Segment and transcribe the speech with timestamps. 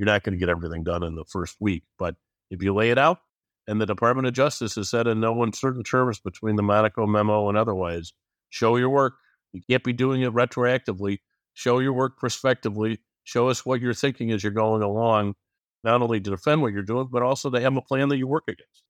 [0.00, 1.84] you're not going to get everything done in the first week.
[1.98, 2.14] But
[2.50, 3.18] if you lay it out,
[3.68, 7.50] and the Department of Justice has said in no uncertain terms between the Monaco memo
[7.50, 8.14] and otherwise,
[8.48, 9.12] show your work.
[9.52, 11.18] You can't be doing it retroactively.
[11.52, 13.00] Show your work prospectively.
[13.24, 15.34] Show us what you're thinking as you're going along,
[15.84, 18.26] not only to defend what you're doing, but also to have a plan that you
[18.26, 18.82] work against.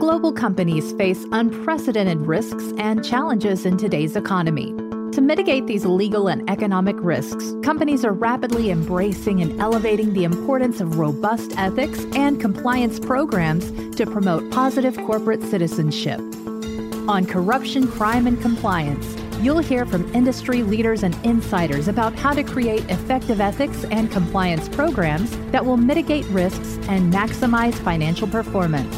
[0.00, 4.74] Global companies face unprecedented risks and challenges in today's economy.
[5.12, 10.80] To mitigate these legal and economic risks, companies are rapidly embracing and elevating the importance
[10.80, 16.18] of robust ethics and compliance programs to promote positive corporate citizenship.
[17.08, 22.42] On corruption, crime, and compliance, you'll hear from industry leaders and insiders about how to
[22.42, 28.96] create effective ethics and compliance programs that will mitigate risks and maximize financial performance.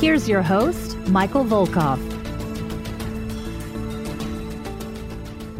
[0.00, 2.19] Here's your host, Michael Volkov.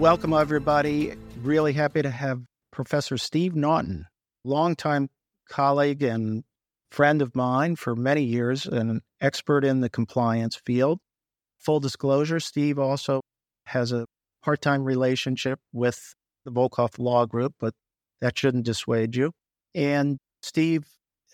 [0.01, 1.13] Welcome, everybody.
[1.43, 2.41] Really happy to have
[2.73, 4.07] Professor Steve Naughton,
[4.47, 5.11] longtime
[5.51, 6.43] colleague and
[6.91, 11.01] friend of mine for many years, and an expert in the compliance field.
[11.59, 13.21] Full disclosure, Steve also
[13.66, 14.07] has a
[14.43, 16.15] part time relationship with
[16.46, 17.74] the Volkov Law Group, but
[18.23, 19.33] that shouldn't dissuade you.
[19.74, 20.85] And Steve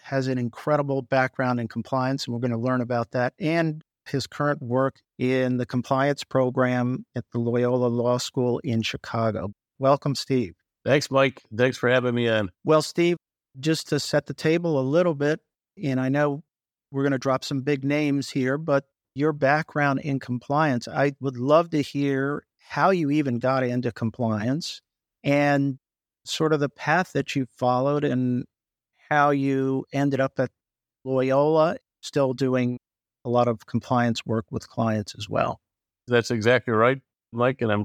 [0.03, 4.27] has an incredible background in compliance, and we're going to learn about that and his
[4.27, 9.53] current work in the compliance program at the Loyola Law School in Chicago.
[9.79, 10.55] Welcome, Steve.
[10.85, 11.43] Thanks, Mike.
[11.55, 12.51] Thanks for having me on.
[12.65, 13.17] Well, Steve,
[13.59, 15.41] just to set the table a little bit,
[15.83, 16.43] and I know
[16.91, 18.85] we're going to drop some big names here, but
[19.15, 24.81] your background in compliance, I would love to hear how you even got into compliance
[25.25, 25.79] and
[26.25, 28.45] sort of the path that you followed and
[29.09, 30.51] how you ended up at
[31.05, 32.79] Loyola, still doing
[33.27, 35.61] a lot of compliance work with clients as well.
[36.09, 37.01] That's exactly right,
[37.33, 37.61] Mike.
[37.61, 37.85] And I'm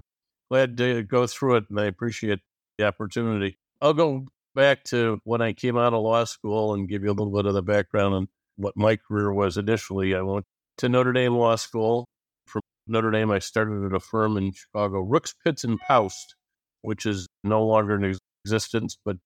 [0.50, 2.40] glad to go through it and I appreciate
[2.78, 3.58] the opportunity.
[3.82, 7.14] I'll go back to when I came out of law school and give you a
[7.14, 10.16] little bit of the background on what my career was initially.
[10.16, 10.46] I went
[10.78, 12.06] to Notre Dame Law School.
[12.46, 16.36] From Notre Dame, I started at a firm in Chicago, Rooks, Pitts, and Poust,
[16.82, 18.16] which is no longer in
[18.46, 19.18] existence, but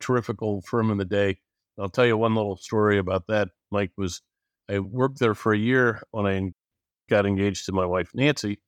[0.00, 1.38] terrific old firm in the day.
[1.78, 3.48] I'll tell you one little story about that.
[3.70, 4.20] Mike was
[4.70, 6.52] I worked there for a year when I
[7.10, 8.58] got engaged to my wife Nancy,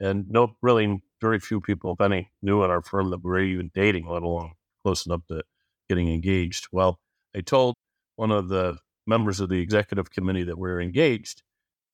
[0.00, 3.40] and no, really, very few people, if any, knew in our firm that we were
[3.40, 4.52] even dating, let alone
[4.82, 5.42] close enough to
[5.88, 6.68] getting engaged.
[6.72, 6.98] Well,
[7.36, 7.74] I told
[8.16, 11.42] one of the members of the executive committee that we were engaged.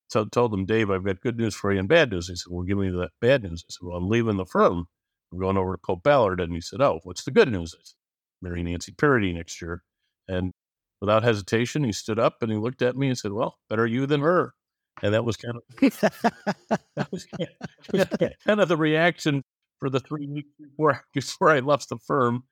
[0.08, 2.28] So I told him, Dave, I've got good news for you and bad news.
[2.28, 3.64] He said, Well, give me the bad news.
[3.68, 4.86] I said, Well, I'm leaving the firm.
[5.32, 6.40] I'm going over to Pope Ballard.
[6.40, 7.74] And he said, Oh, what's the good news?
[7.74, 7.94] I said,
[8.40, 9.82] Marry Nancy Parody next year.
[10.28, 10.52] And
[11.00, 14.06] without hesitation, he stood up and he looked at me and said, Well, better you
[14.06, 14.54] than her.
[15.02, 15.62] And that was kind of
[16.96, 17.26] that was
[18.46, 19.42] kind of the reaction
[19.78, 22.44] for the three weeks before before I left the firm.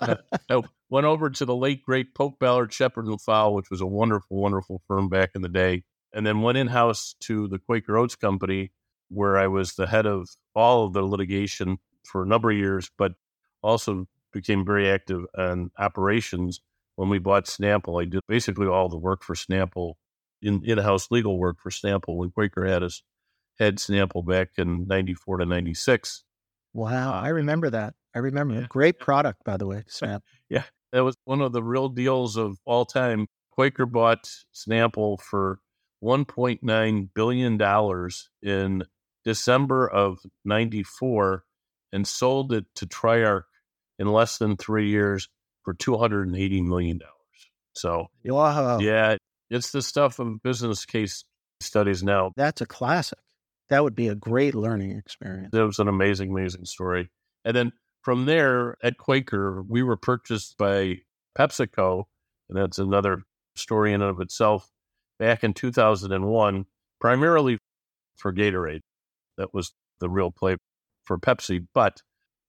[0.00, 0.16] uh,
[0.50, 3.86] I went over to the late great Pope Ballard Shepard and Fowle, which was a
[3.86, 7.96] wonderful, wonderful firm back in the day, and then went in house to the Quaker
[7.96, 8.72] Oats Company,
[9.08, 12.90] where I was the head of all of the litigation for a number of years,
[12.98, 13.12] but
[13.62, 16.60] also became very active on operations
[16.96, 19.94] when we bought Snapple, I did basically all the work for Snapple,
[20.42, 23.02] in in-house legal work for Snapple when Quaker had us
[23.58, 26.24] head Snapple back in '94 to '96.
[26.74, 27.94] Wow, I remember that.
[28.14, 28.66] I remember yeah.
[28.68, 30.22] Great product, by the way, Snap.
[30.50, 33.26] yeah, that was one of the real deals of all time.
[33.50, 35.60] Quaker bought Snapple for
[36.04, 38.84] 1.9 billion dollars in
[39.24, 41.44] December of '94
[41.92, 43.44] and sold it to Triarc
[43.98, 45.28] in less than three years
[45.66, 47.00] for $280 million.
[47.74, 48.78] So, wow.
[48.78, 49.16] yeah,
[49.50, 51.24] it's the stuff of business case
[51.60, 52.32] studies now.
[52.36, 53.18] That's a classic.
[53.68, 55.50] That would be a great learning experience.
[55.52, 57.10] It was an amazing, amazing story.
[57.44, 57.72] And then
[58.02, 61.00] from there at Quaker, we were purchased by
[61.36, 62.04] PepsiCo,
[62.48, 63.22] and that's another
[63.56, 64.68] story in and of itself,
[65.18, 66.64] back in 2001,
[67.00, 67.58] primarily
[68.16, 68.82] for Gatorade.
[69.36, 70.58] That was the real play
[71.04, 71.66] for Pepsi.
[71.74, 72.02] But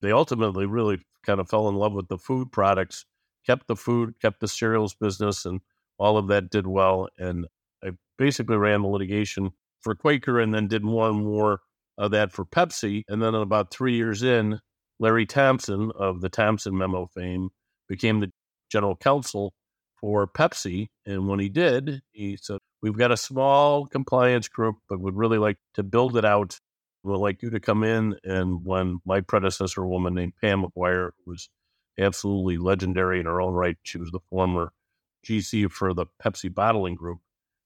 [0.03, 3.05] they ultimately really kind of fell in love with the food products,
[3.45, 5.61] kept the food, kept the cereals business, and
[5.97, 7.09] all of that did well.
[7.17, 7.47] And
[7.83, 9.51] I basically ran the litigation
[9.81, 11.61] for Quaker and then did and more
[11.97, 13.03] of that for Pepsi.
[13.07, 14.59] And then about three years in,
[14.99, 17.49] Larry Thompson of the Thompson Memo fame
[17.87, 18.31] became the
[18.71, 19.53] general counsel
[19.95, 20.87] for Pepsi.
[21.05, 25.39] And when he did, he said, We've got a small compliance group, but would really
[25.39, 26.59] like to build it out
[27.03, 28.15] would like you to come in.
[28.23, 31.49] And when my predecessor, a woman named Pam McGuire, who was
[31.99, 34.73] absolutely legendary in her own right, she was the former
[35.25, 37.19] GC for the Pepsi bottling group.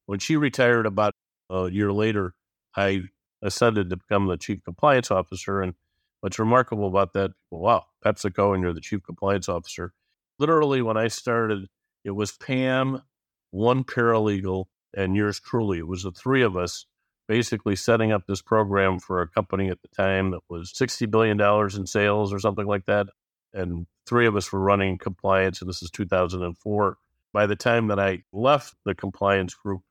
[0.06, 1.14] When she retired about
[1.50, 2.34] a year later,
[2.76, 3.04] I
[3.42, 5.62] ascended to become the chief compliance officer.
[5.62, 5.74] And
[6.22, 9.94] what's remarkable about that, well, wow, PepsiCo and you're the chief compliance officer.
[10.40, 11.68] literally when I started,
[12.04, 13.04] it was Pam,
[13.52, 15.78] one paralegal, and yours truly.
[15.78, 16.86] It was the three of us
[17.28, 21.40] basically setting up this program for a company at the time that was $60 billion
[21.76, 23.08] in sales or something like that.
[23.54, 26.98] And three of us were running compliance, and this is 2004.
[27.34, 29.82] By the time that I left the compliance group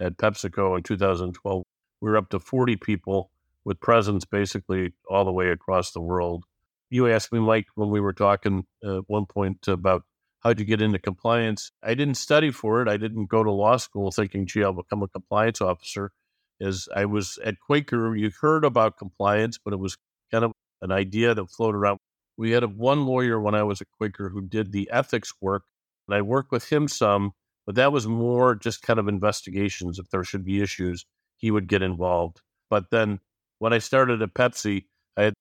[0.00, 1.62] at PepsiCo in 2012,
[2.00, 3.30] we were up to 40 people
[3.64, 6.44] with presence basically all the way across the world.
[6.90, 10.04] You asked me, Mike, when we were talking at one point about
[10.42, 11.70] how'd you get into compliance.
[11.82, 12.88] I didn't study for it.
[12.88, 16.12] I didn't go to law school thinking, gee, I'll become a compliance officer.
[16.62, 19.96] As I was at Quaker, you heard about compliance, but it was
[20.30, 21.98] kind of an idea that floated around.
[22.36, 25.64] We had one lawyer when I was at Quaker who did the ethics work,
[26.06, 27.32] and I worked with him some,
[27.66, 29.98] but that was more just kind of investigations.
[29.98, 31.04] If there should be issues,
[31.36, 32.40] he would get involved.
[32.70, 33.20] But then
[33.58, 34.86] when I started at Pepsi,
[35.16, 35.34] I had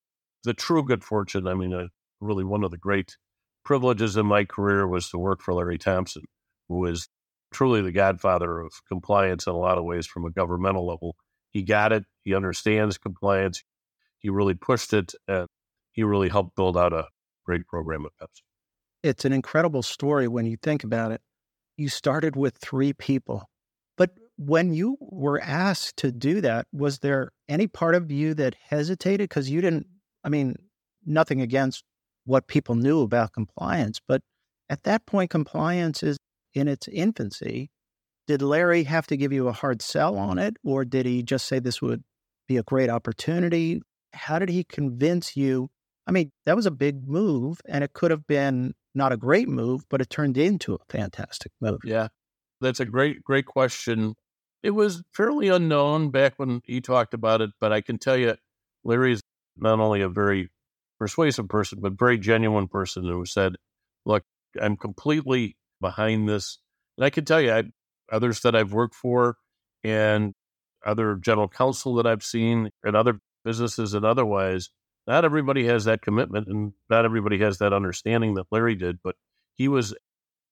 [0.44, 1.48] the true good fortune.
[1.48, 1.88] I mean, uh,
[2.20, 3.16] really one of the great
[3.64, 6.24] privileges in my career was to work for Larry Thompson,
[6.68, 7.08] who is
[7.52, 11.16] truly the godfather of compliance in a lot of ways from a governmental level.
[11.52, 12.06] He got it.
[12.24, 13.64] He understands compliance.
[14.20, 15.48] He really pushed it, and
[15.92, 17.08] he really helped build out a
[17.46, 18.42] great program at Pepsi.
[19.04, 21.22] It's an incredible story when you think about it.
[21.76, 23.50] You started with three people,
[23.98, 28.56] but when you were asked to do that, was there any part of you that
[28.70, 29.30] hesitated?
[29.30, 29.88] Because you didn't,
[30.24, 30.56] I mean,
[31.06, 31.84] nothing against
[32.26, 34.00] what people knew about compliance.
[34.08, 34.22] But
[34.70, 36.18] at that point, compliance is
[36.54, 37.72] in its infancy.
[38.28, 41.48] Did Larry have to give you a hard sell on it, or did he just
[41.48, 42.04] say this would
[42.48, 43.82] be a great opportunity?
[44.14, 45.70] How did he convince you?
[46.08, 49.48] I mean, that was a big move, and it could have been not a great
[49.48, 51.80] move, but it turned into a fantastic move.
[51.84, 52.10] Yeah,
[52.60, 54.16] that's a great, great question.
[54.64, 58.36] It was fairly unknown back when he talked about it, but I can tell you,
[58.84, 59.22] Larry's
[59.58, 60.50] not only a very
[61.00, 63.56] persuasive person, but very genuine person who said,
[64.06, 64.24] "Look,
[64.62, 66.60] I'm completely behind this."
[66.98, 67.64] And I can tell you, I,
[68.12, 69.38] others that I've worked for,
[69.84, 70.34] and
[70.86, 74.70] other general counsel that I've seen, and other businesses and otherwise,
[75.08, 79.00] not everybody has that commitment, and not everybody has that understanding that Larry did.
[79.04, 79.16] But
[79.56, 79.94] he was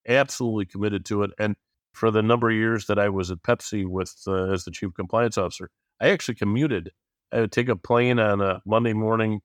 [0.08, 1.56] absolutely committed to it, and
[1.94, 4.94] for the number of years that I was at Pepsi with uh, as the chief
[4.96, 6.92] compliance officer, I actually commuted.
[7.31, 9.42] I would take a plane on a Monday morning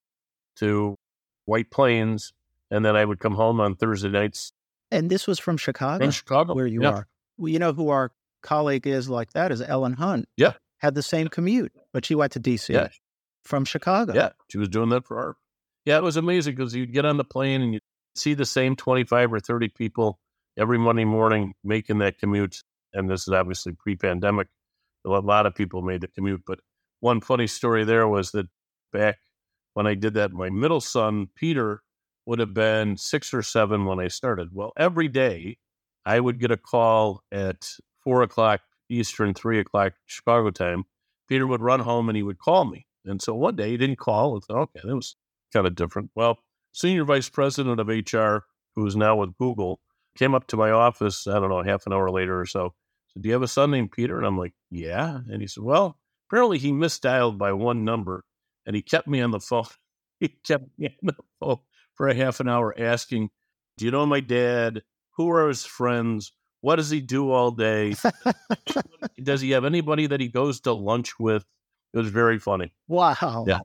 [0.56, 0.96] to
[1.44, 2.32] White Plains,
[2.70, 4.52] and then I would come home on Thursday nights.
[4.94, 6.90] And this was from Chicago, from Chicago, where you yeah.
[6.90, 7.06] are.
[7.36, 8.12] Well, you know who our
[8.42, 10.28] colleague is like that is Ellen Hunt.
[10.36, 12.72] Yeah, had the same commute, but she went to D.C.
[12.72, 12.88] Yeah.
[13.44, 14.14] from Chicago.
[14.14, 15.36] Yeah, she was doing that for our.
[15.84, 17.82] Yeah, it was amazing because you'd get on the plane and you'd
[18.14, 20.18] see the same twenty-five or thirty people
[20.56, 22.62] every Monday morning making that commute.
[22.92, 24.46] And this is obviously pre-pandemic.
[25.04, 26.60] A lot of people made the commute, but
[27.00, 28.46] one funny story there was that
[28.92, 29.18] back
[29.74, 31.82] when I did that, my middle son, Peter,
[32.26, 34.48] would have been six or seven when I started.
[34.52, 35.58] Well, every day
[36.06, 37.68] I would get a call at
[38.02, 40.84] four o'clock Eastern, three o'clock Chicago time.
[41.28, 42.86] Peter would run home and he would call me.
[43.04, 44.36] And so one day he didn't call.
[44.36, 45.16] I thought, okay, that was
[45.52, 46.10] kind of different.
[46.14, 46.38] Well,
[46.72, 48.44] senior vice president of HR,
[48.74, 49.80] who is now with Google,
[50.16, 52.74] came up to my office, I don't know, half an hour later or so.
[53.08, 54.16] Said, Do you have a son named Peter?
[54.16, 55.20] And I'm like, Yeah.
[55.28, 55.98] And he said, Well,
[56.28, 58.24] apparently he misdialed by one number
[58.66, 59.64] and he kept me on the phone.
[60.20, 61.58] He kept me on the phone
[61.94, 63.30] for a half an hour asking,
[63.76, 64.82] Do you know my dad?
[65.16, 66.32] Who are his friends?
[66.60, 67.94] What does he do all day?
[69.22, 71.44] does he have anybody that he goes to lunch with?
[71.92, 72.72] It was very funny.
[72.88, 73.44] Wow.
[73.46, 73.60] Yeah.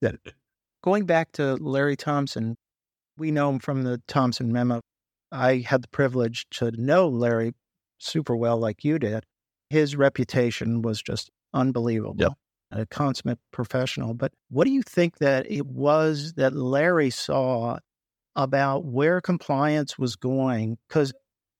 [0.00, 0.12] yeah.
[0.82, 2.56] Going back to Larry Thompson,
[3.16, 4.80] we know him from the Thompson memo.
[5.32, 7.54] I had the privilege to know Larry
[7.98, 9.24] super well, like you did.
[9.70, 12.16] His reputation was just unbelievable.
[12.18, 12.32] Yep
[12.70, 14.14] a consummate professional.
[14.14, 17.78] But what do you think that it was that Larry saw
[18.36, 20.78] about where compliance was going?
[20.88, 21.12] Because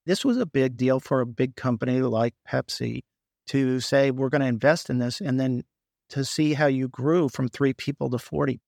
[0.06, 3.00] this was a big deal for a big company like Pepsi
[3.48, 5.64] to say, we're going to invest in this, and then
[6.10, 8.60] to see how you grew from three people to 40.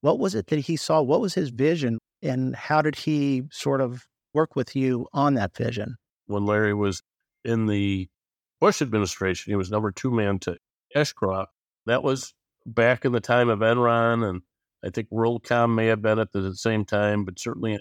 [0.00, 1.02] What was it that he saw?
[1.02, 1.98] What was his vision?
[2.22, 5.96] And how did he sort of work with you on that vision?
[6.26, 7.02] When Larry was
[7.44, 8.08] in the
[8.60, 10.56] Bush administration, he was number two man to
[10.94, 11.52] Ashcroft
[11.88, 12.34] that was
[12.66, 14.42] back in the time of Enron, and
[14.84, 17.78] I think WorldCom may have been at the same time, but certainly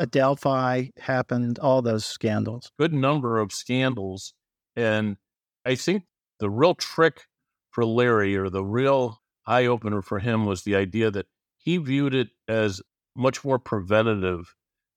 [0.00, 2.72] Adelphia happened, all those scandals.
[2.78, 4.34] Good number of scandals.
[4.74, 5.16] And
[5.64, 6.04] I think
[6.40, 7.22] the real trick
[7.70, 11.26] for Larry, or the real eye opener for him, was the idea that
[11.58, 12.82] he viewed it as
[13.14, 14.54] much more preventative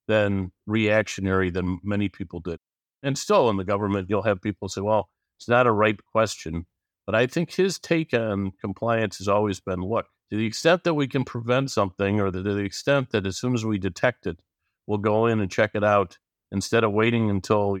[0.08, 2.58] than reactionary than many people did.
[3.02, 6.66] And still in the government, you'll have people say, well, it's not a ripe question.
[7.06, 10.94] But I think his take on compliance has always been look, to the extent that
[10.94, 14.40] we can prevent something, or to the extent that as soon as we detect it,
[14.86, 16.18] we'll go in and check it out,
[16.50, 17.78] instead of waiting until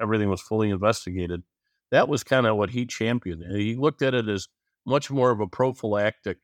[0.00, 1.42] everything was fully investigated.
[1.90, 3.44] That was kind of what he championed.
[3.54, 4.48] He looked at it as
[4.86, 6.38] much more of a prophylactic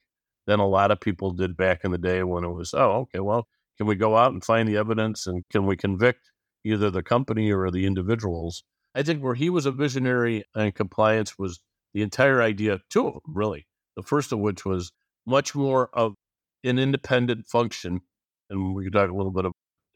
[0.47, 3.21] than a lot of people did back in the day when it was, oh, okay,
[3.21, 6.31] well, can we go out and find the evidence and can we convict
[6.65, 8.63] either the company or the individuals?
[8.95, 11.61] I think where he was a visionary and compliance was
[11.99, 13.67] the entire idea, two of them, really.
[13.97, 14.93] The first of which was
[15.27, 16.15] much more of
[16.63, 18.03] an independent function.
[18.49, 19.53] And we could talk a little bit of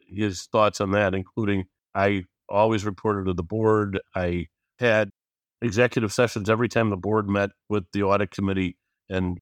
[0.08, 4.00] his thoughts on that, including I always reported to the board.
[4.16, 4.46] I
[4.80, 5.10] had
[5.62, 8.76] executive sessions every time the board met with the audit committee,
[9.08, 9.38] and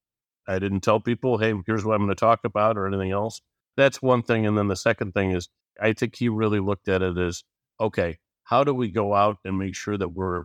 [0.47, 3.41] I didn't tell people, hey, here's what I'm going to talk about or anything else.
[3.79, 4.47] That's one thing.
[4.47, 5.49] And then the second thing is,
[5.81, 7.43] I think he really looked at it as,
[7.81, 10.45] okay, how do we go out and make sure that we're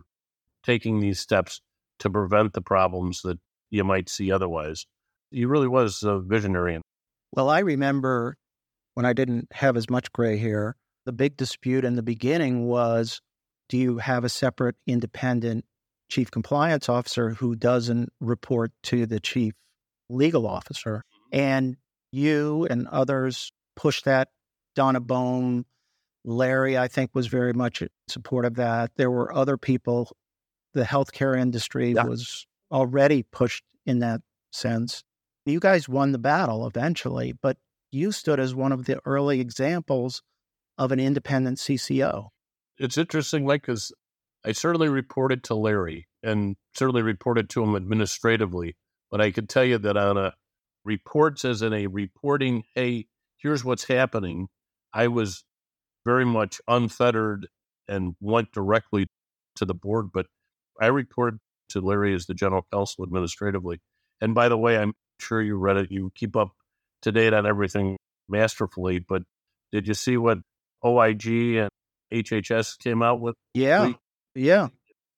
[0.64, 1.60] taking these steps
[2.00, 3.38] to prevent the problems that
[3.70, 4.86] you might see otherwise?
[5.30, 6.80] He really was a visionary.
[7.32, 8.36] Well, I remember
[8.94, 13.20] when I didn't have as much gray hair, the big dispute in the beginning was
[13.68, 15.64] do you have a separate independent
[16.08, 19.54] chief compliance officer who doesn't report to the chief
[20.08, 21.04] legal officer?
[21.32, 21.40] Mm-hmm.
[21.40, 21.76] And
[22.12, 24.28] you and others pushed that.
[24.74, 25.64] Donna Boehme,
[26.24, 28.92] Larry, I think, was very much in support of that.
[28.96, 30.10] There were other people.
[30.76, 32.04] The healthcare industry yeah.
[32.04, 34.20] was already pushed in that
[34.52, 35.02] sense.
[35.46, 37.56] You guys won the battle eventually, but
[37.90, 40.22] you stood as one of the early examples
[40.76, 42.28] of an independent CCO.
[42.78, 43.90] It's interesting, like, because
[44.44, 48.76] I certainly reported to Larry and certainly reported to him administratively.
[49.10, 50.34] But I can tell you that on a
[50.84, 53.06] reports as in a reporting, hey,
[53.38, 54.48] here's what's happening,
[54.92, 55.42] I was
[56.04, 57.48] very much unfettered
[57.88, 59.06] and went directly
[59.54, 60.08] to the board.
[60.12, 60.26] But
[60.80, 61.38] I reported
[61.70, 63.80] to Larry as the general counsel administratively.
[64.20, 66.52] And by the way, I'm sure you read it, you keep up
[67.02, 67.96] to date on everything
[68.28, 68.98] masterfully.
[68.98, 69.22] But
[69.72, 70.38] did you see what
[70.84, 71.70] OIG and
[72.12, 73.34] HHS came out with?
[73.54, 73.92] Yeah.
[74.34, 74.68] Yeah.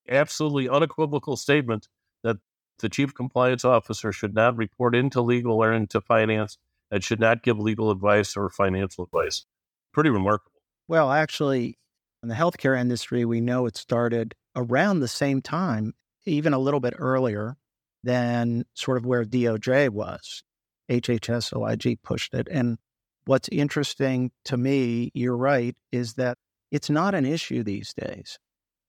[0.08, 1.86] Absolutely unequivocal statement
[2.24, 2.36] that
[2.78, 6.56] the chief compliance officer should not report into legal or into finance
[6.90, 9.44] and should not give legal advice or financial advice.
[9.92, 10.52] Pretty remarkable.
[10.86, 11.76] Well, actually,
[12.22, 15.94] in the healthcare industry, we know it started around the same time,
[16.26, 17.56] even a little bit earlier
[18.02, 20.42] than sort of where DOJ was.
[20.90, 22.48] HHS OIG pushed it.
[22.50, 22.78] And
[23.24, 26.36] what's interesting to me, you're right, is that
[26.70, 28.38] it's not an issue these days.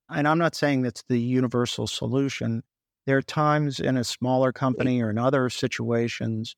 [0.09, 2.63] And I'm not saying that's the universal solution.
[3.05, 6.55] There are times in a smaller company or in other situations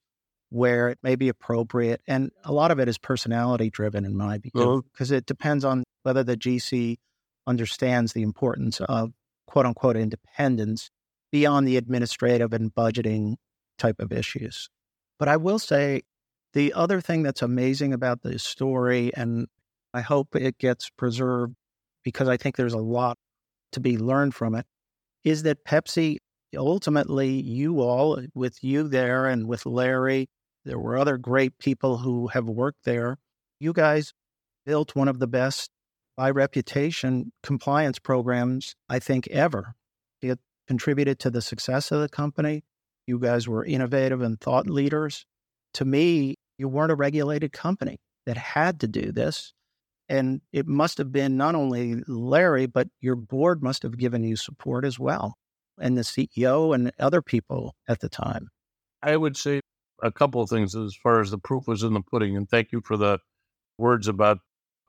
[0.50, 2.02] where it may be appropriate.
[2.08, 4.82] And a lot of it is personality driven, in my view, uh-huh.
[4.92, 6.98] because it depends on whether the GC
[7.48, 9.12] understands the importance of
[9.48, 10.90] quote unquote independence
[11.32, 13.36] beyond the administrative and budgeting
[13.78, 14.70] type of issues.
[15.18, 16.02] But I will say
[16.54, 19.48] the other thing that's amazing about this story, and
[19.94, 21.56] I hope it gets preserved
[22.04, 23.18] because I think there's a lot
[23.74, 24.66] to be learned from it,
[25.24, 26.18] is that Pepsi
[26.58, 30.28] ultimately, you all, with you there and with Larry,
[30.66, 33.18] there were other great people who have worked there.
[33.60, 34.14] You guys
[34.66, 35.72] built one of the best,
[36.16, 39.76] by reputation, compliance programs, I think, ever.
[40.22, 42.64] It contributed to the success of the company.
[43.08, 45.26] You guys were innovative and thought leaders.
[45.76, 49.54] To me, you weren't a regulated company that had to do this.
[50.10, 54.36] And it must have been not only Larry, but your board must have given you
[54.36, 55.38] support as well,
[55.80, 58.50] and the CEO and other people at the time.
[59.02, 59.62] I would say
[60.04, 62.36] a couple of things as far as the proof was in the pudding.
[62.36, 63.20] And thank you for the
[63.78, 64.40] words about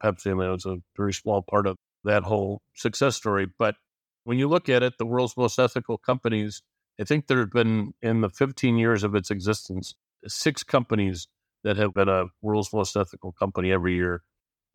[0.03, 0.29] Pepsi.
[0.29, 3.47] I it was a very small part of that whole success story.
[3.59, 3.77] But
[4.25, 6.63] when you look at it, the world's most ethical companies
[7.01, 9.95] I think there have been, in the 15 years of its existence,
[10.27, 11.27] six companies
[11.65, 14.23] that have been a world's most ethical company every year.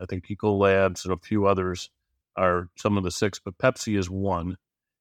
[0.00, 1.90] I think Ecolabs and a few others
[2.36, 4.56] are some of the six, but Pepsi is one.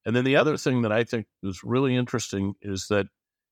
[0.05, 3.07] And then the other thing that I think is really interesting is that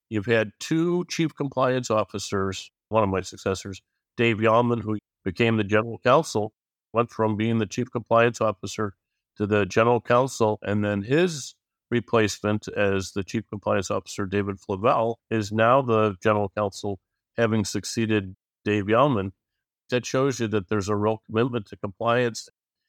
[0.08, 3.82] you've had two chief compliance officers, one of my successors,
[4.16, 6.52] Dave Yawman, who became the general counsel,
[6.96, 8.94] went from being the chief compliance officer
[9.36, 11.54] to the general counsel, and then his
[11.90, 16.98] replacement as the chief compliance officer, David Flavell, is now the general counsel,
[17.36, 18.34] having succeeded
[18.64, 19.32] Dave Yawman.
[19.90, 22.48] That shows you that there's a real commitment to compliance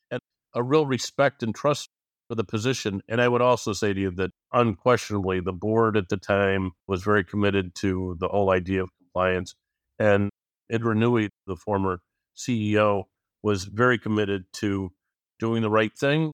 [0.10, 0.22] and
[0.56, 1.90] a real respect and trust
[2.30, 3.02] for the position.
[3.10, 7.04] And I would also say to you that unquestionably, the board at the time was
[7.04, 9.54] very committed to the whole idea of compliance.
[10.00, 10.30] And
[10.70, 12.00] Indra Nooyi, the former
[12.36, 13.04] CEO,
[13.48, 14.92] was very committed to
[15.40, 16.34] doing the right thing.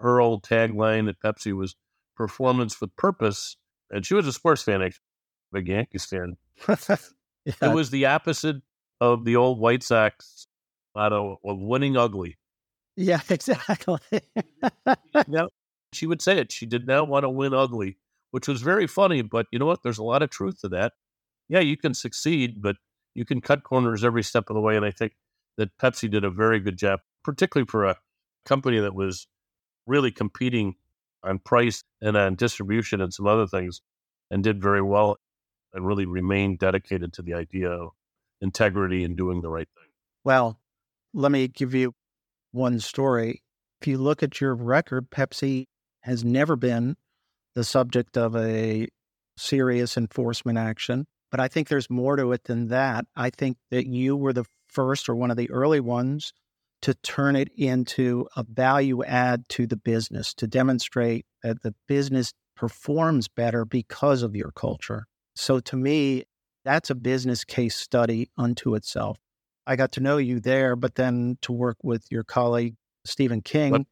[0.00, 1.76] Her old tagline at Pepsi was
[2.16, 3.56] performance with purpose.
[3.92, 5.04] And she was a sports fan, actually,
[5.52, 6.36] big Yankees fan.
[6.68, 7.54] yeah.
[7.62, 8.56] It was the opposite
[9.00, 10.48] of the old White Sox
[10.96, 12.36] motto of winning ugly.
[12.96, 14.00] Yeah, exactly.
[15.28, 15.50] Now
[15.92, 16.50] she would say it.
[16.50, 17.98] She did not want to win ugly,
[18.32, 19.22] which was very funny.
[19.22, 19.84] But you know what?
[19.84, 20.94] There's a lot of truth to that.
[21.48, 22.74] Yeah, you can succeed, but
[23.14, 24.76] you can cut corners every step of the way.
[24.76, 25.12] And I think
[25.58, 27.96] that Pepsi did a very good job, particularly for a
[28.46, 29.26] company that was
[29.86, 30.76] really competing
[31.22, 33.82] on price and on distribution and some other things
[34.30, 35.18] and did very well
[35.74, 37.90] and really remained dedicated to the idea of
[38.40, 39.90] integrity and doing the right thing.
[40.24, 40.60] Well,
[41.12, 41.92] let me give you
[42.52, 43.42] one story.
[43.80, 45.66] If you look at your record, Pepsi
[46.02, 46.96] has never been
[47.54, 48.88] the subject of a
[49.36, 51.06] serious enforcement action.
[51.30, 53.06] But I think there's more to it than that.
[53.14, 56.32] I think that you were the first or one of the early ones
[56.82, 62.32] to turn it into a value add to the business, to demonstrate that the business
[62.56, 65.06] performs better because of your culture.
[65.36, 66.24] So to me,
[66.64, 69.18] that's a business case study unto itself.
[69.66, 73.72] I got to know you there, but then to work with your colleague, Stephen King.
[73.72, 73.82] What?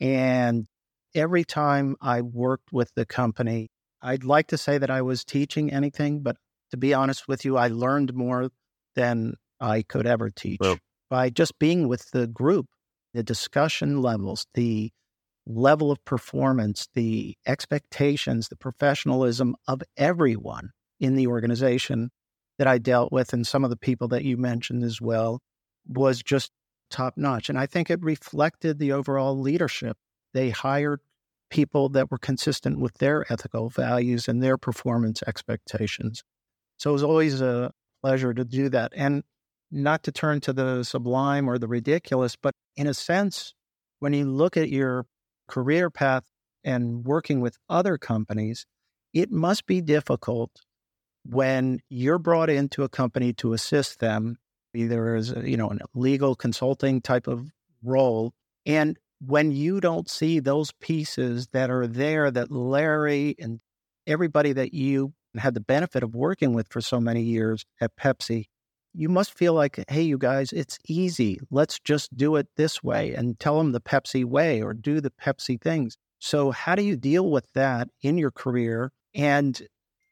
[0.00, 0.66] And
[1.14, 3.70] every time I worked with the company,
[4.02, 6.36] I'd like to say that I was teaching anything, but
[6.70, 8.50] to be honest with you, I learned more
[8.96, 10.78] than I could ever teach well,
[11.10, 12.66] by just being with the group,
[13.12, 14.90] the discussion levels, the
[15.46, 22.10] level of performance, the expectations, the professionalism of everyone in the organization
[22.58, 25.40] that I dealt with, and some of the people that you mentioned as well,
[25.86, 26.50] was just
[26.90, 27.48] top notch.
[27.48, 29.96] And I think it reflected the overall leadership.
[30.32, 31.00] They hired
[31.50, 36.24] people that were consistent with their ethical values and their performance expectations.
[36.84, 37.72] So it was always a
[38.02, 38.92] pleasure to do that.
[38.94, 39.22] And
[39.70, 43.54] not to turn to the sublime or the ridiculous, but in a sense,
[44.00, 45.06] when you look at your
[45.48, 46.24] career path
[46.62, 48.66] and working with other companies,
[49.14, 50.50] it must be difficult
[51.24, 54.36] when you're brought into a company to assist them,
[54.74, 57.48] either as a, you know, a legal consulting type of
[57.82, 58.34] role,
[58.66, 63.60] and when you don't see those pieces that are there that Larry and
[64.06, 68.46] everybody that you had the benefit of working with for so many years at Pepsi,
[68.92, 71.40] you must feel like, hey, you guys, it's easy.
[71.50, 75.10] Let's just do it this way and tell them the Pepsi way or do the
[75.10, 75.96] Pepsi things.
[76.20, 78.92] So, how do you deal with that in your career?
[79.14, 79.60] And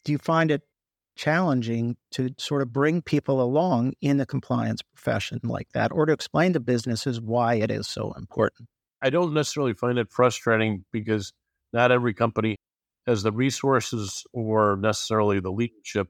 [0.04, 0.62] do you find it
[1.14, 6.12] challenging to sort of bring people along in the compliance profession like that or to
[6.12, 8.68] explain to businesses why it is so important?
[9.00, 11.32] I don't necessarily find it frustrating because
[11.72, 12.56] not every company
[13.06, 16.08] has the resources or necessarily the leadership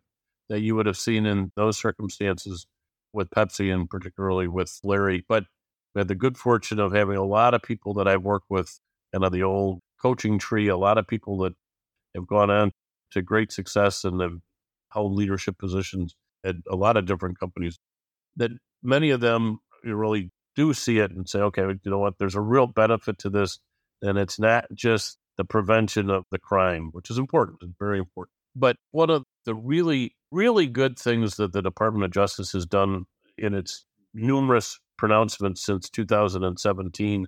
[0.48, 2.66] that you would have seen in those circumstances
[3.12, 5.24] with Pepsi and particularly with Larry.
[5.28, 5.44] But
[5.94, 8.78] we had the good fortune of having a lot of people that I've worked with
[9.12, 11.54] and of the old coaching tree, a lot of people that
[12.14, 12.72] have gone on
[13.12, 14.38] to great success and have
[14.92, 17.78] held leadership positions at a lot of different companies
[18.36, 18.50] that
[18.82, 22.40] many of them really do see it and say, okay, you know what, there's a
[22.40, 23.58] real benefit to this.
[24.02, 28.32] And it's not just the prevention of the crime, which is important, it's very important.
[28.54, 33.06] But one of the really, really good things that the Department of Justice has done
[33.36, 37.26] in its numerous pronouncements since 2017,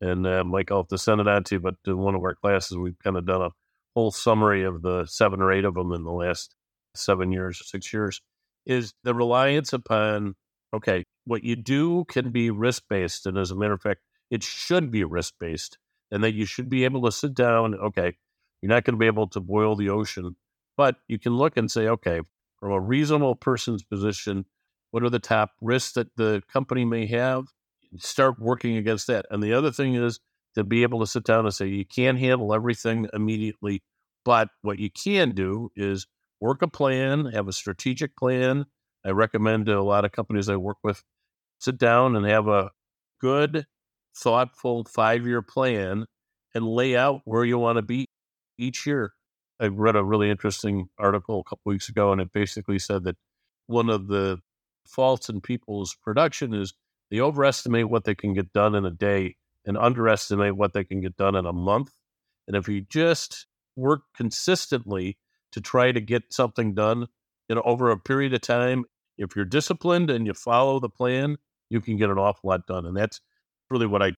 [0.00, 2.22] and uh, Mike, I'll have to send it out to you, but in one of
[2.22, 3.50] our classes, we've kind of done a
[3.96, 6.54] whole summary of the seven or eight of them in the last
[6.94, 8.20] seven years, six years,
[8.64, 10.36] is the reliance upon,
[10.72, 13.26] okay, what you do can be risk based.
[13.26, 15.78] And as a matter of fact, it should be risk based.
[16.10, 18.14] And that you should be able to sit down, okay,
[18.60, 20.36] you're not going to be able to boil the ocean,
[20.76, 22.20] but you can look and say, okay,
[22.58, 24.46] from a reasonable person's position,
[24.90, 27.44] what are the top risks that the company may have?
[27.98, 29.26] Start working against that.
[29.30, 30.20] And the other thing is
[30.54, 33.82] to be able to sit down and say, you can't handle everything immediately,
[34.24, 36.06] but what you can do is
[36.40, 38.66] work a plan, have a strategic plan.
[39.04, 41.02] I recommend to a lot of companies I work with
[41.58, 42.70] sit down and have a
[43.20, 43.66] good,
[44.16, 46.06] thoughtful five year plan
[46.54, 48.06] and lay out where you want to be
[48.58, 49.12] each year.
[49.60, 53.16] I read a really interesting article a couple weeks ago, and it basically said that
[53.66, 54.38] one of the
[54.86, 56.74] faults in people's production is
[57.10, 61.00] they overestimate what they can get done in a day and underestimate what they can
[61.00, 61.92] get done in a month.
[62.46, 65.18] And if you just work consistently
[65.52, 67.06] to try to get something done,
[67.48, 68.84] you know, over a period of time.
[69.18, 71.38] If you're disciplined and you follow the plan,
[71.70, 72.86] you can get an awful lot done.
[72.86, 73.20] And that's
[73.70, 74.12] really what I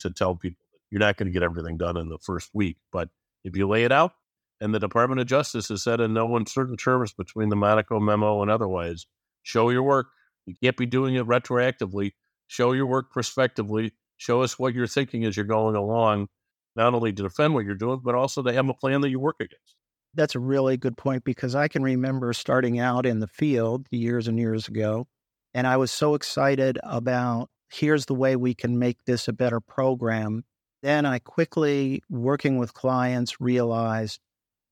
[0.00, 0.64] to tell people.
[0.90, 3.08] You're not going to get everything done in the first week, but
[3.44, 4.12] if you lay it out,
[4.60, 8.42] and the Department of Justice has said in no uncertain terms between the Monaco memo
[8.42, 9.06] and otherwise,
[9.42, 10.08] show your work.
[10.46, 12.12] You can't be doing it retroactively.
[12.48, 13.92] Show your work prospectively.
[14.18, 16.28] Show us what you're thinking as you're going along,
[16.76, 19.20] not only to defend what you're doing, but also to have a plan that you
[19.20, 19.76] work against.
[20.14, 24.28] That's a really good point because I can remember starting out in the field years
[24.28, 25.06] and years ago.
[25.54, 29.60] And I was so excited about here's the way we can make this a better
[29.60, 30.44] program.
[30.82, 34.20] Then I quickly, working with clients, realized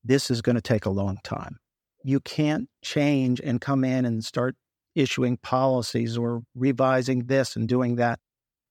[0.05, 1.59] this is going to take a long time.
[2.03, 4.57] You can't change and come in and start
[4.95, 8.21] issuing policies or revising this and doing that.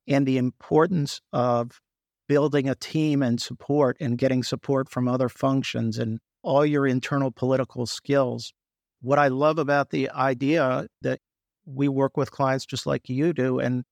[0.08, 1.80] And the importance of
[2.28, 7.32] building a team and support and getting support from other functions and all your internal
[7.32, 8.54] political skills.
[9.02, 11.20] What I love about the idea that
[11.66, 13.84] we work with clients just like you do, and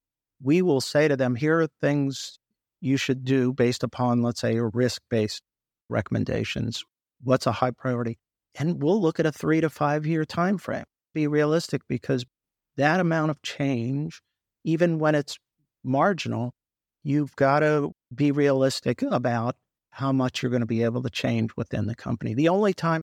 [0.46, 2.38] we will say to them, here are things
[2.80, 5.42] you should do based upon, let's say, risk based
[5.90, 6.84] recommendations.
[7.24, 8.20] What's a high priority?
[8.54, 10.86] And we'll look at a three to five year time frame.
[11.16, 12.26] Be realistic because
[12.78, 14.22] that amount of change,
[14.64, 15.40] even when it's
[15.84, 16.54] marginal,
[17.04, 19.56] you've got to be realistic about
[19.90, 22.36] how much you're going to be able to change within the company.
[22.36, 23.02] The only time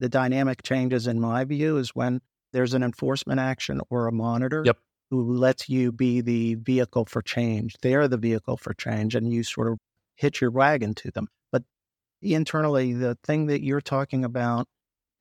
[0.00, 2.20] the dynamic changes, in my view, is when
[2.52, 4.78] there's an enforcement action or a monitor yep.
[5.10, 7.76] Who lets you be the vehicle for change.
[7.80, 9.78] They're the vehicle for change, and you sort of
[10.14, 11.28] hitch your wagon to them.
[11.50, 11.62] But
[12.20, 14.66] internally, the thing that you're talking about,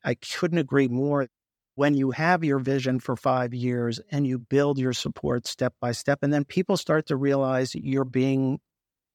[0.03, 1.27] I couldn't agree more.
[1.75, 5.91] When you have your vision for five years and you build your support step by
[5.91, 8.59] step, and then people start to realize you're being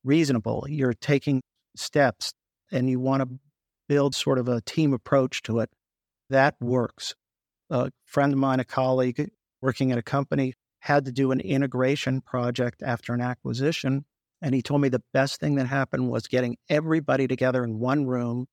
[0.04, 1.42] reasonable, you're taking
[1.76, 2.32] steps,
[2.70, 3.38] and you want to
[3.88, 5.70] build sort of a team approach to it,
[6.30, 7.14] that works
[7.68, 9.30] a friend of mine, a colleague
[9.60, 14.04] working at a company, had to do an integration project after an acquisition.
[14.40, 18.04] And he told me the best thing that happened was getting everybody together in one
[18.06, 18.46] room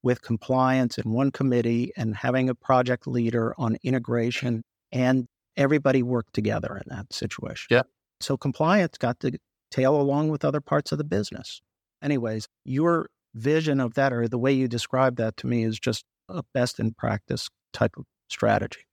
[0.00, 4.62] with compliance in one committee and having a project leader on integration.
[4.92, 7.66] And everybody worked together in that situation.
[7.70, 7.82] Yeah.
[8.20, 9.32] So compliance got to
[9.72, 11.60] tail along with other parts of the business.
[12.00, 16.04] Anyways, your vision of that or the way you describe that to me is just
[16.28, 18.86] a best in practice type of strategy.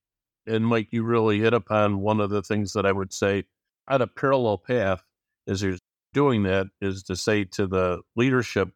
[0.49, 3.43] And Mike, you really hit upon one of the things that I would say
[3.87, 5.03] on a parallel path
[5.47, 5.77] as you're
[6.13, 8.69] doing that is to say to the leadership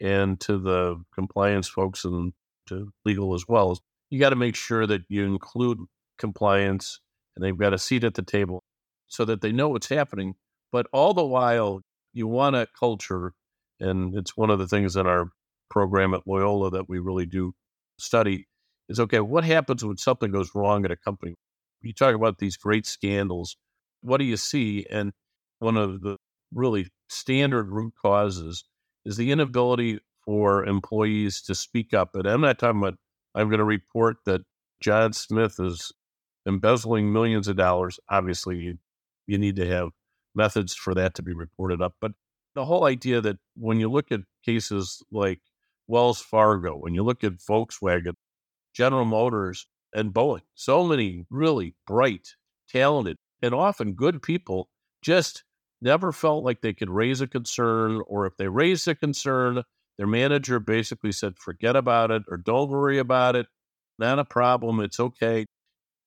[0.00, 2.32] and to the compliance folks and
[2.68, 3.78] to legal as well,
[4.10, 5.78] you got to make sure that you include
[6.18, 7.00] compliance
[7.34, 8.62] and they've got a seat at the table
[9.08, 10.34] so that they know what's happening.
[10.72, 13.34] But all the while, you want a culture,
[13.78, 15.30] and it's one of the things in our
[15.70, 17.52] program at Loyola that we really do
[17.98, 18.46] study
[18.88, 21.34] is okay, what happens when something goes wrong at a company?
[21.82, 23.56] You talk about these great scandals.
[24.00, 24.86] What do you see?
[24.90, 25.12] And
[25.58, 26.16] one of the
[26.52, 28.64] really standard root causes
[29.04, 32.14] is the inability for employees to speak up.
[32.14, 32.96] And I'm not talking about,
[33.34, 34.42] I'm going to report that
[34.80, 35.92] John Smith is
[36.46, 37.98] embezzling millions of dollars.
[38.08, 38.78] Obviously, you,
[39.26, 39.90] you need to have
[40.34, 41.94] methods for that to be reported up.
[42.00, 42.12] But
[42.54, 45.40] the whole idea that when you look at cases like
[45.86, 48.14] Wells Fargo, when you look at Volkswagen,
[48.76, 50.42] General Motors, and Boeing.
[50.54, 52.34] So many really bright,
[52.68, 54.68] talented, and often good people
[55.00, 55.44] just
[55.80, 59.62] never felt like they could raise a concern, or if they raised a concern,
[59.96, 63.46] their manager basically said, forget about it or don't worry about it.
[63.98, 64.80] Not a problem.
[64.80, 65.46] It's okay.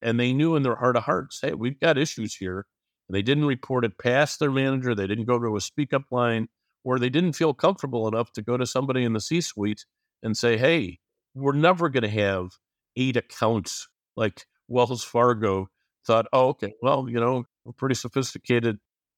[0.02, 2.68] And they knew in their heart of hearts, hey, we've got issues here.
[3.08, 4.94] And they didn't report it past their manager.
[4.94, 6.50] They didn't go to a speak up line,
[6.84, 9.86] or they didn't feel comfortable enough to go to somebody in the C suite
[10.22, 11.00] and say, hey,
[11.34, 12.50] we're never going to have
[12.96, 15.68] eight accounts like Wells Fargo
[16.06, 18.78] thought, oh, okay, well, you know, we're pretty sophisticated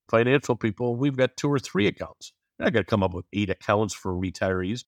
[0.09, 0.95] financial people.
[0.95, 2.33] We've got two or three accounts.
[2.59, 4.83] I got to come up with eight accounts for retirees.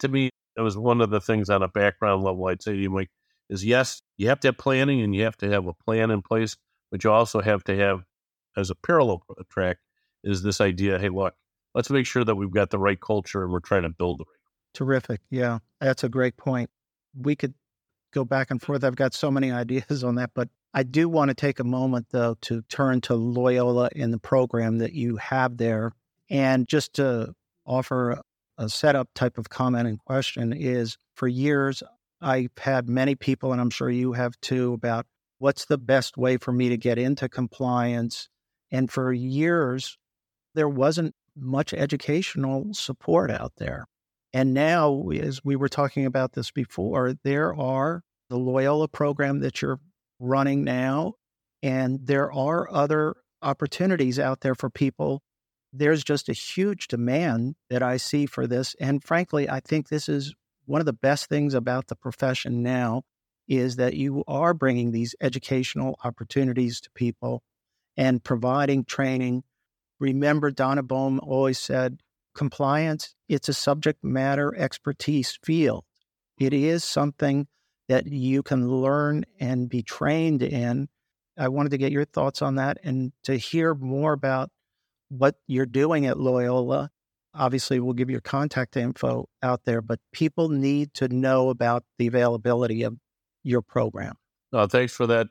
[0.00, 2.78] To me, it was one of the things on a background level I'd say to
[2.78, 3.10] you, Mike,
[3.50, 6.22] is yes, you have to have planning and you have to have a plan in
[6.22, 6.56] place,
[6.90, 8.00] but you also have to have,
[8.56, 9.78] as a parallel track,
[10.24, 11.34] is this idea hey, look,
[11.74, 14.24] let's make sure that we've got the right culture and we're trying to build the
[14.24, 14.37] right
[14.78, 15.20] Terrific.
[15.28, 16.70] Yeah, that's a great point.
[17.12, 17.52] We could
[18.14, 18.84] go back and forth.
[18.84, 22.06] I've got so many ideas on that, but I do want to take a moment
[22.12, 25.90] though to turn to Loyola in the program that you have there.
[26.30, 27.34] And just to
[27.66, 28.20] offer
[28.56, 31.82] a setup type of comment and question is for years,
[32.20, 35.06] I've had many people, and I'm sure you have too, about
[35.38, 38.28] what's the best way for me to get into compliance.
[38.70, 39.98] And for years,
[40.54, 43.88] there wasn't much educational support out there.
[44.38, 49.60] And now, as we were talking about this before, there are the Loyola program that
[49.60, 49.80] you're
[50.20, 51.14] running now,
[51.60, 55.24] and there are other opportunities out there for people.
[55.72, 58.76] There's just a huge demand that I see for this.
[58.78, 63.02] And frankly, I think this is one of the best things about the profession now
[63.48, 67.42] is that you are bringing these educational opportunities to people
[67.96, 69.42] and providing training.
[69.98, 71.98] Remember, Donna Boehme always said,
[72.38, 75.84] compliance, it's a subject matter expertise field.
[76.38, 77.48] It is something
[77.88, 80.88] that you can learn and be trained in.
[81.36, 84.50] I wanted to get your thoughts on that and to hear more about
[85.08, 86.90] what you're doing at Loyola.
[87.34, 92.06] Obviously, we'll give your contact info out there, but people need to know about the
[92.06, 92.96] availability of
[93.42, 94.14] your program.
[94.68, 95.26] Thanks for that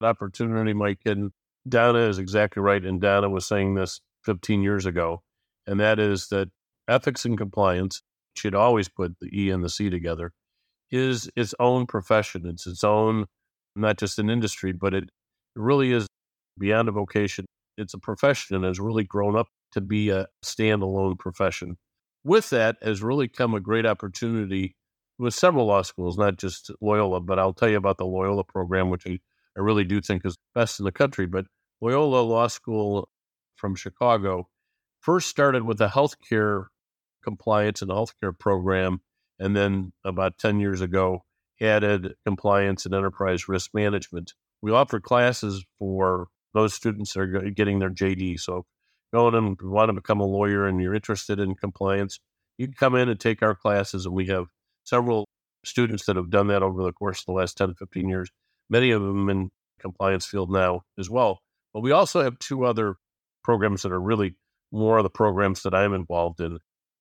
[0.00, 1.00] opportunity, Mike.
[1.06, 1.30] And
[1.68, 2.84] Donna is exactly right.
[2.84, 5.22] And Donna was saying this 15 years ago,
[5.68, 6.48] and that is that
[6.88, 8.02] ethics and compliance
[8.34, 10.32] should always put the E and the C together
[10.90, 12.46] is its own profession.
[12.46, 13.26] It's its own,
[13.76, 15.10] not just an industry, but it
[15.54, 16.06] really is
[16.58, 17.44] beyond a vocation.
[17.76, 21.76] It's a profession and has really grown up to be a standalone profession.
[22.24, 24.74] With that has really come a great opportunity
[25.18, 28.88] with several law schools, not just Loyola, but I'll tell you about the Loyola program,
[28.88, 29.18] which I,
[29.56, 31.26] I really do think is best in the country.
[31.26, 31.46] But
[31.80, 33.08] Loyola Law School
[33.56, 34.48] from Chicago
[35.00, 36.66] first started with a healthcare
[37.22, 39.00] compliance and healthcare program,
[39.38, 41.24] and then about 10 years ago,
[41.60, 44.32] added compliance and enterprise risk management.
[44.62, 48.40] We offer classes for those students that are getting their JD.
[48.40, 48.64] So,
[49.12, 52.20] going and want to become a lawyer and you're interested in compliance,
[52.58, 54.46] you can come in and take our classes, and we have
[54.84, 55.26] several
[55.64, 58.30] students that have done that over the course of the last 10 to 15 years,
[58.68, 61.40] many of them in compliance field now as well.
[61.72, 62.96] But we also have two other
[63.44, 64.34] programs that are really
[64.72, 66.58] more of the programs that I'm involved in.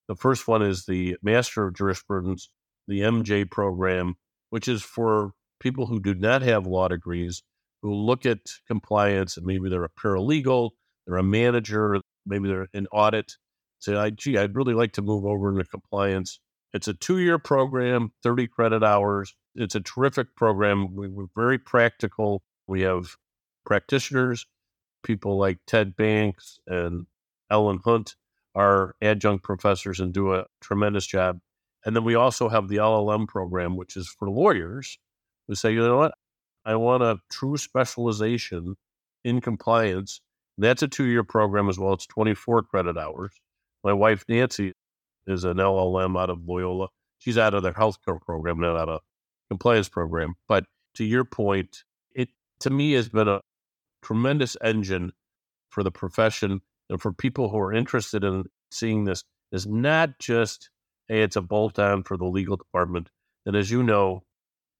[0.07, 2.49] The first one is the Master of Jurisprudence,
[2.87, 4.15] the MJ program,
[4.49, 7.43] which is for people who do not have law degrees,
[7.81, 10.71] who look at compliance and maybe they're a paralegal,
[11.05, 13.33] they're a manager, maybe they're in audit.
[13.79, 16.39] Say, I, gee, I'd really like to move over into compliance.
[16.73, 19.35] It's a two year program, 30 credit hours.
[19.55, 20.95] It's a terrific program.
[20.95, 22.41] We, we're very practical.
[22.67, 23.15] We have
[23.65, 24.45] practitioners,
[25.03, 27.05] people like Ted Banks and
[27.49, 28.15] Ellen Hunt
[28.55, 31.39] are adjunct professors and do a tremendous job.
[31.85, 34.97] And then we also have the LLM program, which is for lawyers
[35.47, 36.13] who say, you know what,
[36.65, 38.75] I want a true specialization
[39.23, 40.21] in compliance.
[40.57, 41.93] That's a two year program as well.
[41.93, 43.31] It's 24 credit hours.
[43.83, 44.73] My wife, Nancy,
[45.27, 46.87] is an LLM out of Loyola.
[47.19, 49.01] She's out of their healthcare program, not out of
[49.49, 50.35] compliance program.
[50.47, 51.83] But to your point,
[52.13, 52.29] it
[52.61, 53.41] to me has been a
[54.01, 55.13] tremendous engine
[55.69, 60.69] for the profession and for people who are interested in seeing this is not just,
[61.07, 63.09] hey, it's a bolt on for the legal department.
[63.45, 64.23] And as you know,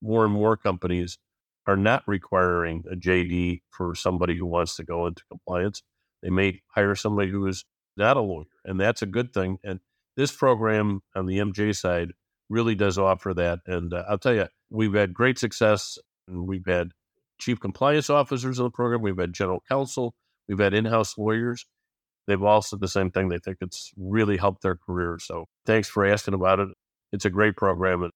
[0.02, 1.18] more and more companies
[1.66, 5.84] are not requiring a JD for somebody who wants to go into compliance.
[6.22, 7.66] They may hire somebody who is
[7.98, 9.58] not a lawyer, and that's a good thing.
[9.64, 9.80] And
[10.16, 12.12] this program on the MJ side
[12.50, 13.60] really does offer that.
[13.66, 16.92] And uh, I'll tell you, we've had great success, and we've had
[17.40, 20.16] chief compliance officers in the program, we've had general counsel,
[20.48, 21.66] we've had in house lawyers,
[22.28, 23.30] they've all said the same thing.
[23.30, 25.18] They think it's really helped their career.
[25.20, 26.70] So thanks for asking about it.
[27.12, 28.04] It's a great program.
[28.04, 28.12] And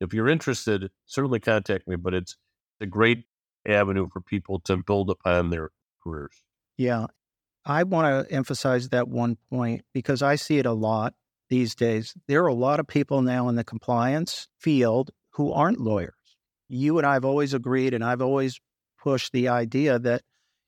[0.00, 2.36] if you're interested, certainly contact me, but it's
[2.80, 3.24] a great
[3.66, 5.70] avenue for people to build upon their
[6.02, 6.42] careers.
[6.76, 7.06] Yeah.
[7.64, 11.14] I want to emphasize that one point because I see it a lot
[11.48, 12.14] these days.
[12.28, 16.12] There are a lot of people now in the compliance field who aren't lawyers.
[16.68, 18.60] You and I have always agreed, and I've always
[19.02, 20.22] pushed the idea that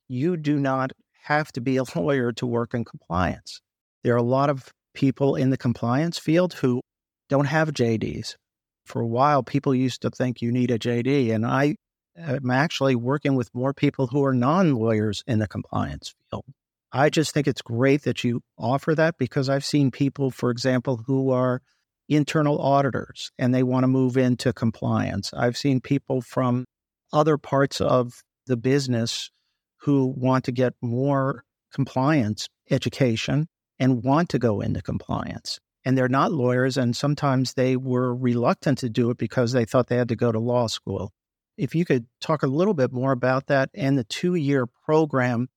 [0.09, 0.93] you do not
[1.25, 3.61] have to be a lawyer to work in compliance.
[4.03, 6.83] There are a lot of people in the compliance field who
[7.29, 8.37] don't have JDs.
[8.85, 11.77] For a while, people used to think you need a JD, and I
[12.17, 16.45] am actually working with more people who are non lawyers in the compliance field.
[16.91, 21.03] I just think it's great that you offer that because I've seen people, for example,
[21.07, 21.61] who are
[22.09, 25.33] internal auditors and they want to move into compliance.
[25.35, 26.65] I've seen people from
[27.13, 29.31] other parts of the business
[29.79, 35.61] who want to get more compliance education and want to go into compliance.
[35.85, 39.87] And they're not lawyers, and sometimes they were reluctant to do it because they thought
[39.87, 41.13] they had to go to law school.
[41.57, 45.49] If you could talk a little bit more about that and the two year program,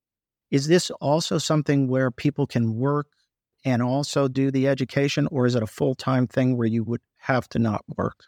[0.49, 3.07] is this also something where people can work
[3.63, 7.01] and also do the education, or is it a full time thing where you would
[7.17, 8.25] have to not work?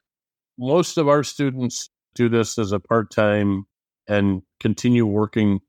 [0.58, 3.66] Most of our students do this as a part time
[4.08, 5.60] and continue working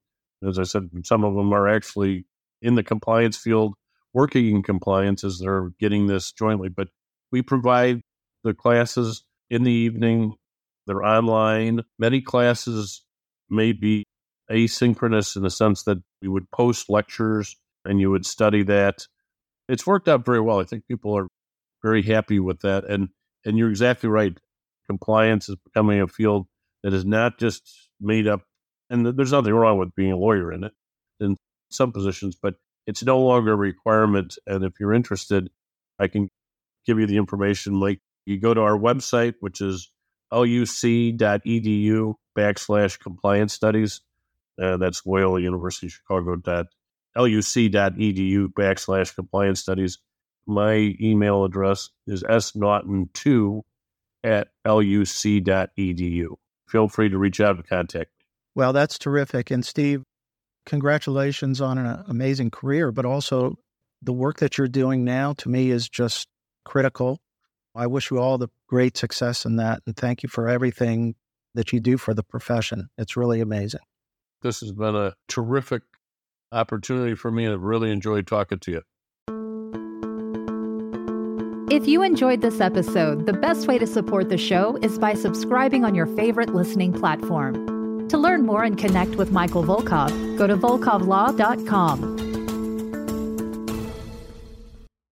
[0.47, 2.25] as I said, some of them are actually
[2.63, 3.75] in the compliance field,
[4.13, 6.69] working in compliance as they're getting this jointly.
[6.69, 6.89] But
[7.31, 8.01] we provide
[8.43, 10.35] the classes in the evening,
[10.87, 11.83] they're online.
[11.99, 13.03] Many classes
[13.49, 14.05] may be
[14.51, 19.07] asynchronous in the sense that we would post lectures and you would study that.
[19.69, 20.61] It's worked out very well.
[20.61, 21.27] I think people are
[21.83, 22.85] very happy with that.
[22.85, 23.09] And
[23.45, 24.37] and you're exactly right.
[24.87, 26.47] Compliance is becoming a field
[26.83, 28.43] that is not just made up
[28.91, 30.73] and there's nothing wrong with being a lawyer in it
[31.21, 31.37] in
[31.71, 32.55] some positions, but
[32.87, 34.37] it's no longer a requirement.
[34.47, 35.51] And if you're interested,
[35.99, 36.29] I can
[36.87, 37.81] give you the information.
[37.81, 39.91] Like you go to our website, which is
[40.33, 44.01] luc.edu backslash compliance studies.
[44.61, 46.67] Uh, that's Loyola University Chicago dot
[47.17, 49.99] luc.edu backslash compliance studies.
[50.47, 53.63] My email address is snaughton2
[54.23, 56.27] at luc.edu.
[56.69, 58.24] Feel free to reach out and contact me.
[58.55, 59.51] Well, that's terrific.
[59.51, 60.05] And Steve,
[60.67, 63.57] congratulations on an amazing career, but also
[64.03, 66.29] the work that you're doing now to me is just
[66.65, 67.19] critical.
[67.75, 69.83] I wish you all the great success in that.
[69.87, 71.17] And thank you for everything
[71.55, 72.89] that you do for the profession.
[72.97, 73.81] It's really amazing.
[74.43, 75.83] This has been a terrific
[76.53, 77.49] opportunity for me.
[77.49, 78.83] I've really enjoyed talking to you.
[81.71, 85.85] If you enjoyed this episode, the best way to support the show is by subscribing
[85.85, 87.74] on your favorite listening platform.
[88.09, 92.14] To learn more and connect with Michael Volkov, go to volkovlaw.com.